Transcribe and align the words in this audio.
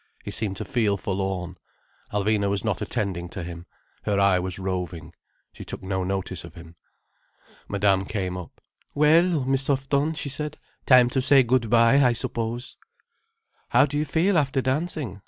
He 0.25 0.31
seemed 0.31 0.57
to 0.57 0.65
feel 0.65 0.97
forlorn. 0.97 1.59
Alvina 2.11 2.49
was 2.49 2.65
not 2.65 2.81
attending 2.81 3.29
to 3.29 3.43
him. 3.43 3.67
Her 4.01 4.19
eye 4.19 4.39
was 4.39 4.57
roving. 4.57 5.13
She 5.53 5.63
took 5.63 5.83
no 5.83 6.03
notice 6.03 6.43
of 6.43 6.55
him. 6.55 6.75
Madame 7.67 8.05
came 8.05 8.35
up. 8.35 8.61
"Well, 8.95 9.45
Miss 9.45 9.67
Houghton," 9.67 10.15
she 10.15 10.27
said, 10.29 10.57
"time 10.87 11.11
to 11.11 11.21
say 11.21 11.43
good 11.43 11.69
bye, 11.69 12.03
I 12.03 12.13
suppose." 12.13 12.77
"How 13.69 13.85
do 13.85 13.95
you 13.95 14.05
feel 14.05 14.39
after 14.39 14.59
dancing?" 14.59 15.19